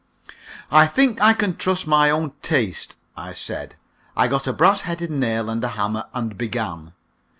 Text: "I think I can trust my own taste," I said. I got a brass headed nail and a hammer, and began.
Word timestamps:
"I 0.71 0.87
think 0.87 1.21
I 1.21 1.33
can 1.33 1.55
trust 1.57 1.85
my 1.85 2.09
own 2.09 2.31
taste," 2.41 2.95
I 3.15 3.33
said. 3.33 3.75
I 4.17 4.27
got 4.27 4.47
a 4.47 4.51
brass 4.53 4.81
headed 4.81 5.11
nail 5.11 5.47
and 5.47 5.63
a 5.63 5.67
hammer, 5.77 6.07
and 6.11 6.35
began. 6.35 6.93